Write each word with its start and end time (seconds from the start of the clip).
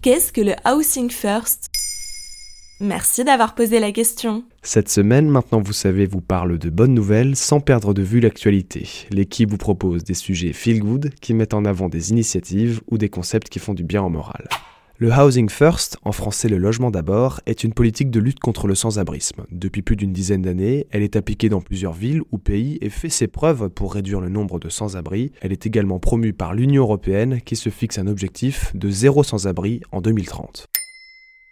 Qu'est-ce 0.00 0.32
que 0.32 0.40
le 0.40 0.54
Housing 0.64 1.10
First? 1.10 1.66
Merci 2.80 3.24
d'avoir 3.24 3.56
posé 3.56 3.80
la 3.80 3.90
question. 3.90 4.44
Cette 4.62 4.88
semaine, 4.88 5.28
maintenant 5.28 5.60
vous 5.60 5.72
savez, 5.72 6.06
vous 6.06 6.20
parle 6.20 6.56
de 6.56 6.70
bonnes 6.70 6.94
nouvelles 6.94 7.34
sans 7.34 7.58
perdre 7.58 7.92
de 7.92 8.02
vue 8.02 8.20
l'actualité. 8.20 8.88
L'équipe 9.10 9.50
vous 9.50 9.56
propose 9.56 10.04
des 10.04 10.14
sujets 10.14 10.52
feel 10.52 10.78
good 10.78 11.12
qui 11.20 11.34
mettent 11.34 11.52
en 11.52 11.64
avant 11.64 11.88
des 11.88 12.12
initiatives 12.12 12.80
ou 12.86 12.96
des 12.96 13.08
concepts 13.08 13.48
qui 13.48 13.58
font 13.58 13.74
du 13.74 13.82
bien 13.82 14.00
au 14.04 14.08
moral. 14.08 14.46
Le 15.00 15.12
Housing 15.12 15.48
First, 15.48 15.96
en 16.02 16.10
français 16.10 16.48
le 16.48 16.58
logement 16.58 16.90
d'abord, 16.90 17.40
est 17.46 17.62
une 17.62 17.72
politique 17.72 18.10
de 18.10 18.18
lutte 18.18 18.40
contre 18.40 18.66
le 18.66 18.74
sans-abrisme. 18.74 19.44
Depuis 19.52 19.80
plus 19.80 19.94
d'une 19.94 20.12
dizaine 20.12 20.42
d'années, 20.42 20.88
elle 20.90 21.04
est 21.04 21.14
appliquée 21.14 21.48
dans 21.48 21.60
plusieurs 21.60 21.92
villes 21.92 22.22
ou 22.32 22.38
pays 22.38 22.78
et 22.80 22.90
fait 22.90 23.08
ses 23.08 23.28
preuves 23.28 23.68
pour 23.68 23.94
réduire 23.94 24.20
le 24.20 24.28
nombre 24.28 24.58
de 24.58 24.68
sans-abri. 24.68 25.30
Elle 25.40 25.52
est 25.52 25.66
également 25.66 26.00
promue 26.00 26.32
par 26.32 26.52
l'Union 26.52 26.82
européenne 26.82 27.40
qui 27.42 27.54
se 27.54 27.68
fixe 27.68 27.98
un 27.98 28.08
objectif 28.08 28.74
de 28.74 28.90
zéro 28.90 29.22
sans-abri 29.22 29.82
en 29.92 30.00
2030. 30.00 30.66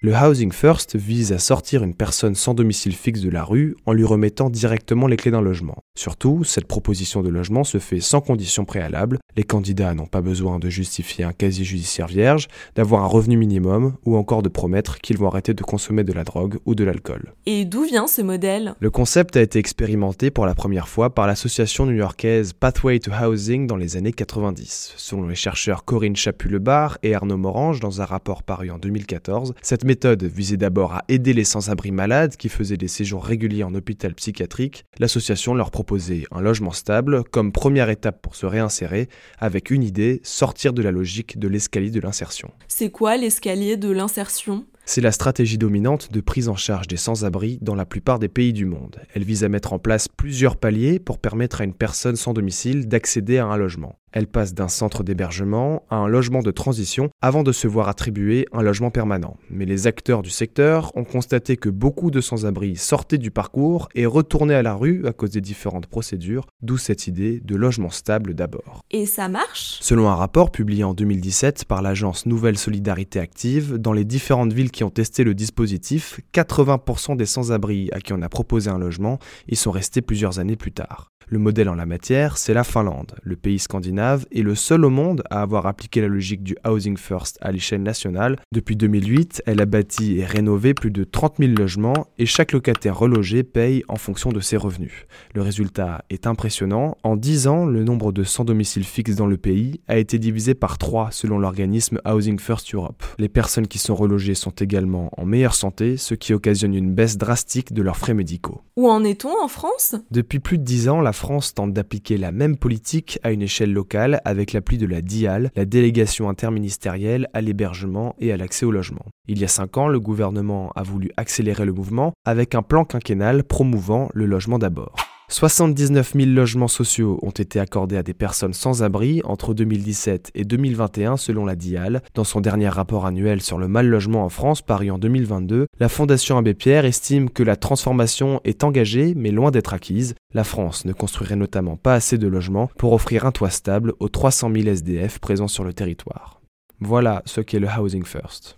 Le 0.00 0.14
Housing 0.14 0.52
First 0.52 0.94
vise 0.94 1.32
à 1.32 1.40
sortir 1.40 1.82
une 1.82 1.92
personne 1.92 2.36
sans 2.36 2.54
domicile 2.54 2.94
fixe 2.94 3.20
de 3.20 3.30
la 3.30 3.42
rue 3.42 3.74
en 3.84 3.92
lui 3.92 4.04
remettant 4.04 4.48
directement 4.48 5.08
les 5.08 5.16
clés 5.16 5.32
d'un 5.32 5.40
logement. 5.40 5.74
Surtout, 5.96 6.44
cette 6.44 6.68
proposition 6.68 7.20
de 7.20 7.28
logement 7.28 7.64
se 7.64 7.78
fait 7.78 7.98
sans 7.98 8.20
condition 8.20 8.64
préalable. 8.64 9.18
Les 9.36 9.42
candidats 9.42 9.94
n'ont 9.94 10.06
pas 10.06 10.20
besoin 10.20 10.60
de 10.60 10.70
justifier 10.70 11.24
un 11.24 11.32
casier 11.32 11.64
judiciaire 11.64 12.06
vierge, 12.06 12.46
d'avoir 12.76 13.02
un 13.02 13.08
revenu 13.08 13.36
minimum 13.36 13.94
ou 14.04 14.16
encore 14.16 14.42
de 14.42 14.48
promettre 14.48 15.00
qu'ils 15.00 15.18
vont 15.18 15.26
arrêter 15.26 15.52
de 15.52 15.64
consommer 15.64 16.04
de 16.04 16.12
la 16.12 16.22
drogue 16.22 16.58
ou 16.64 16.76
de 16.76 16.84
l'alcool. 16.84 17.32
Et 17.46 17.64
d'où 17.64 17.82
vient 17.82 18.06
ce 18.06 18.22
modèle? 18.22 18.76
Le 18.78 18.90
concept 18.90 19.36
a 19.36 19.40
été 19.40 19.58
expérimenté 19.58 20.30
pour 20.30 20.46
la 20.46 20.54
première 20.54 20.86
fois 20.86 21.10
par 21.10 21.26
l'association 21.26 21.86
new-yorkaise 21.86 22.52
Pathway 22.52 23.00
to 23.00 23.10
Housing 23.10 23.66
dans 23.66 23.74
les 23.74 23.96
années 23.96 24.12
90. 24.12 24.94
Selon 24.96 25.26
les 25.26 25.34
chercheurs 25.34 25.84
Corinne 25.84 26.14
Chapulebar 26.14 26.98
et 27.02 27.16
Arnaud 27.16 27.36
Morange 27.36 27.80
dans 27.80 28.00
un 28.00 28.04
rapport 28.04 28.44
paru 28.44 28.70
en 28.70 28.78
2014, 28.78 29.54
cette 29.60 29.87
méthode 29.88 30.22
visait 30.22 30.58
d'abord 30.58 30.92
à 30.92 31.04
aider 31.08 31.32
les 31.32 31.44
sans-abri 31.44 31.92
malades 31.92 32.36
qui 32.36 32.50
faisaient 32.50 32.76
des 32.76 32.88
séjours 32.88 33.24
réguliers 33.24 33.64
en 33.64 33.74
hôpital 33.74 34.14
psychiatrique. 34.14 34.84
L'association 34.98 35.54
leur 35.54 35.70
proposait 35.70 36.24
un 36.30 36.42
logement 36.42 36.72
stable 36.72 37.24
comme 37.24 37.52
première 37.52 37.88
étape 37.88 38.20
pour 38.20 38.36
se 38.36 38.44
réinsérer, 38.44 39.08
avec 39.38 39.70
une 39.70 39.82
idée, 39.82 40.20
sortir 40.24 40.74
de 40.74 40.82
la 40.82 40.90
logique 40.90 41.38
de 41.38 41.48
l'escalier 41.48 41.90
de 41.90 42.00
l'insertion. 42.00 42.50
C'est 42.68 42.90
quoi 42.90 43.16
l'escalier 43.16 43.78
de 43.78 43.90
l'insertion? 43.90 44.66
C'est 44.84 45.00
la 45.00 45.12
stratégie 45.12 45.58
dominante 45.58 46.12
de 46.12 46.20
prise 46.20 46.48
en 46.48 46.56
charge 46.56 46.86
des 46.86 46.96
sans-abri 46.96 47.58
dans 47.60 47.74
la 47.74 47.84
plupart 47.84 48.18
des 48.18 48.28
pays 48.28 48.54
du 48.54 48.64
monde. 48.64 48.96
Elle 49.14 49.24
vise 49.24 49.44
à 49.44 49.48
mettre 49.48 49.74
en 49.74 49.78
place 49.78 50.08
plusieurs 50.08 50.56
paliers 50.56 50.98
pour 50.98 51.18
permettre 51.18 51.60
à 51.60 51.64
une 51.64 51.74
personne 51.74 52.16
sans 52.16 52.32
domicile 52.32 52.88
d'accéder 52.88 53.36
à 53.36 53.46
un 53.46 53.56
logement. 53.56 53.96
Elle 54.12 54.26
passe 54.26 54.54
d'un 54.54 54.68
centre 54.68 55.02
d'hébergement 55.02 55.82
à 55.90 55.96
un 55.96 56.08
logement 56.08 56.42
de 56.42 56.50
transition 56.50 57.10
avant 57.20 57.42
de 57.42 57.52
se 57.52 57.68
voir 57.68 57.88
attribuer 57.88 58.46
un 58.52 58.62
logement 58.62 58.90
permanent. 58.90 59.36
Mais 59.50 59.64
les 59.64 59.86
acteurs 59.86 60.22
du 60.22 60.30
secteur 60.30 60.92
ont 60.96 61.04
constaté 61.04 61.56
que 61.56 61.68
beaucoup 61.68 62.10
de 62.10 62.20
sans-abri 62.20 62.76
sortaient 62.76 63.18
du 63.18 63.30
parcours 63.30 63.88
et 63.94 64.06
retournaient 64.06 64.54
à 64.54 64.62
la 64.62 64.74
rue 64.74 65.06
à 65.06 65.12
cause 65.12 65.30
des 65.30 65.40
différentes 65.40 65.86
procédures, 65.86 66.46
d'où 66.62 66.78
cette 66.78 67.06
idée 67.06 67.40
de 67.40 67.56
logement 67.56 67.90
stable 67.90 68.34
d'abord. 68.34 68.80
Et 68.90 69.06
ça 69.06 69.28
marche? 69.28 69.78
Selon 69.80 70.08
un 70.08 70.14
rapport 70.14 70.50
publié 70.50 70.84
en 70.84 70.94
2017 70.94 71.64
par 71.64 71.82
l'agence 71.82 72.26
Nouvelle 72.26 72.58
Solidarité 72.58 73.20
Active, 73.20 73.74
dans 73.76 73.92
les 73.92 74.04
différentes 74.04 74.52
villes 74.52 74.70
qui 74.70 74.84
ont 74.84 74.90
testé 74.90 75.24
le 75.24 75.34
dispositif, 75.34 76.20
80% 76.34 77.16
des 77.16 77.26
sans-abri 77.26 77.90
à 77.92 78.00
qui 78.00 78.12
on 78.12 78.22
a 78.22 78.28
proposé 78.28 78.70
un 78.70 78.78
logement 78.78 79.18
y 79.48 79.56
sont 79.56 79.70
restés 79.70 80.02
plusieurs 80.02 80.38
années 80.38 80.56
plus 80.56 80.72
tard. 80.72 81.10
Le 81.30 81.38
modèle 81.38 81.68
en 81.68 81.74
la 81.74 81.84
matière, 81.84 82.38
c'est 82.38 82.54
la 82.54 82.64
Finlande. 82.64 83.12
Le 83.22 83.36
pays 83.36 83.58
scandinave 83.58 84.24
est 84.32 84.40
le 84.40 84.54
seul 84.54 84.82
au 84.86 84.88
monde 84.88 85.22
à 85.28 85.42
avoir 85.42 85.66
appliqué 85.66 86.00
la 86.00 86.08
logique 86.08 86.42
du 86.42 86.56
Housing 86.66 86.96
First 86.96 87.36
à 87.42 87.52
l'échelle 87.52 87.82
nationale. 87.82 88.36
Depuis 88.50 88.76
2008, 88.76 89.42
elle 89.44 89.60
a 89.60 89.66
bâti 89.66 90.18
et 90.18 90.24
rénové 90.24 90.72
plus 90.72 90.90
de 90.90 91.04
30 91.04 91.34
000 91.38 91.52
logements 91.52 92.06
et 92.16 92.24
chaque 92.24 92.52
locataire 92.52 92.98
relogé 92.98 93.42
paye 93.42 93.84
en 93.88 93.96
fonction 93.96 94.32
de 94.32 94.40
ses 94.40 94.56
revenus. 94.56 95.04
Le 95.34 95.42
résultat 95.42 96.02
est 96.08 96.26
impressionnant. 96.26 96.96
En 97.02 97.14
10 97.14 97.46
ans, 97.46 97.66
le 97.66 97.84
nombre 97.84 98.10
de 98.10 98.24
sans 98.24 98.46
domicile 98.46 98.84
fixe 98.84 99.16
dans 99.16 99.26
le 99.26 99.36
pays 99.36 99.82
a 99.86 99.98
été 99.98 100.18
divisé 100.18 100.54
par 100.54 100.78
3 100.78 101.10
selon 101.10 101.38
l'organisme 101.38 102.00
Housing 102.06 102.38
First 102.38 102.74
Europe. 102.74 103.04
Les 103.18 103.28
personnes 103.28 103.68
qui 103.68 103.76
sont 103.76 103.94
relogées 103.94 104.34
sont 104.34 104.52
également 104.52 105.10
en 105.18 105.26
meilleure 105.26 105.54
santé, 105.54 105.98
ce 105.98 106.14
qui 106.14 106.32
occasionne 106.32 106.74
une 106.74 106.94
baisse 106.94 107.18
drastique 107.18 107.74
de 107.74 107.82
leurs 107.82 107.98
frais 107.98 108.14
médicaux. 108.14 108.62
Où 108.76 108.88
en 108.88 109.04
est-on 109.04 109.42
en 109.42 109.48
France? 109.48 109.94
Depuis 110.10 110.38
plus 110.38 110.56
de 110.56 110.64
10 110.64 110.88
ans, 110.88 111.00
la 111.02 111.12
France 111.18 111.52
tente 111.52 111.72
d'appliquer 111.72 112.16
la 112.16 112.32
même 112.32 112.56
politique 112.56 113.18
à 113.24 113.32
une 113.32 113.42
échelle 113.42 113.72
locale 113.72 114.22
avec 114.24 114.52
l'appui 114.52 114.78
de 114.78 114.86
la 114.86 115.02
DIAL, 115.02 115.50
la 115.56 115.64
délégation 115.64 116.28
interministérielle 116.28 117.28
à 117.34 117.40
l'hébergement 117.40 118.14
et 118.20 118.32
à 118.32 118.36
l'accès 118.36 118.64
au 118.64 118.70
logement. 118.70 119.04
Il 119.26 119.38
y 119.38 119.44
a 119.44 119.48
5 119.48 119.76
ans, 119.78 119.88
le 119.88 120.00
gouvernement 120.00 120.70
a 120.76 120.82
voulu 120.84 121.10
accélérer 121.16 121.64
le 121.64 121.72
mouvement 121.72 122.12
avec 122.24 122.54
un 122.54 122.62
plan 122.62 122.84
quinquennal 122.84 123.42
promouvant 123.42 124.08
le 124.14 124.26
logement 124.26 124.58
d'abord. 124.58 124.94
79 125.30 126.14
000 126.14 126.30
logements 126.30 126.68
sociaux 126.68 127.18
ont 127.22 127.30
été 127.30 127.60
accordés 127.60 127.98
à 127.98 128.02
des 128.02 128.14
personnes 128.14 128.54
sans 128.54 128.82
abri 128.82 129.20
entre 129.24 129.52
2017 129.52 130.30
et 130.34 130.44
2021 130.44 131.18
selon 131.18 131.44
la 131.44 131.54
DIAL. 131.54 132.02
Dans 132.14 132.24
son 132.24 132.40
dernier 132.40 132.70
rapport 132.70 133.04
annuel 133.04 133.42
sur 133.42 133.58
le 133.58 133.68
mal 133.68 133.86
logement 133.86 134.24
en 134.24 134.30
France 134.30 134.62
paru 134.62 134.90
en 134.90 134.96
2022, 134.96 135.66
la 135.78 135.88
Fondation 135.90 136.38
Abbé 136.38 136.54
Pierre 136.54 136.86
estime 136.86 137.28
que 137.28 137.42
la 137.42 137.56
transformation 137.56 138.40
est 138.44 138.64
engagée 138.64 139.12
mais 139.14 139.30
loin 139.30 139.50
d'être 139.50 139.74
acquise. 139.74 140.14
La 140.32 140.44
France 140.44 140.86
ne 140.86 140.94
construirait 140.94 141.36
notamment 141.36 141.76
pas 141.76 141.94
assez 141.94 142.16
de 142.16 142.26
logements 142.26 142.70
pour 142.78 142.94
offrir 142.94 143.26
un 143.26 143.32
toit 143.32 143.50
stable 143.50 143.92
aux 144.00 144.08
300 144.08 144.50
000 144.54 144.66
SDF 144.66 145.18
présents 145.18 145.46
sur 145.46 145.62
le 145.62 145.74
territoire. 145.74 146.40
Voilà 146.80 147.22
ce 147.26 147.42
qu'est 147.42 147.60
le 147.60 147.68
Housing 147.68 148.04
First. 148.04 148.56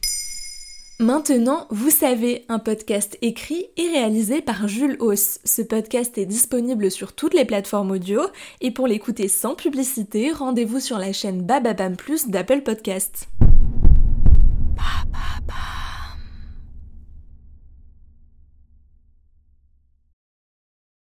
Maintenant, 1.01 1.67
vous 1.71 1.89
savez, 1.89 2.45
un 2.51 2.59
podcast 2.59 3.17
écrit 3.23 3.69
et 3.79 3.89
réalisé 3.89 4.43
par 4.43 4.69
Jules 4.69 4.99
Hauss. 5.01 5.39
Ce 5.47 5.63
podcast 5.63 6.19
est 6.19 6.27
disponible 6.27 6.91
sur 6.91 7.15
toutes 7.15 7.33
les 7.33 7.47
plateformes 7.47 7.93
audio 7.93 8.21
et 8.61 8.71
pour 8.71 8.87
l'écouter 8.87 9.27
sans 9.29 9.55
publicité, 9.55 10.31
rendez-vous 10.31 10.79
sur 10.79 10.99
la 10.99 11.15
chaîne 11.15 11.41
Bababam 11.41 11.97
Plus 11.97 12.29
d'Apple 12.29 12.61
Podcasts. 12.61 13.31